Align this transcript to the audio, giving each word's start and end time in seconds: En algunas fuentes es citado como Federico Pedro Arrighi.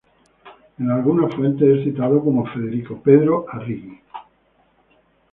En 0.79 0.89
algunas 0.89 1.31
fuentes 1.35 1.77
es 1.77 1.83
citado 1.83 2.23
como 2.23 2.43
Federico 2.51 2.99
Pedro 3.03 3.45
Arrighi. 3.47 4.01